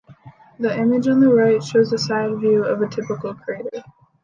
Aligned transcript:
The 0.57 0.75
image 0.79 1.07
on 1.07 1.19
the 1.19 1.31
right 1.31 1.63
shows 1.63 1.93
a 1.93 1.97
side 1.99 2.39
view 2.39 2.65
of 2.65 2.81
a 2.81 2.87
typical 2.87 3.35
crater. 3.35 3.83